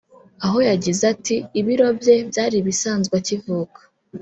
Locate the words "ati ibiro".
1.13-1.87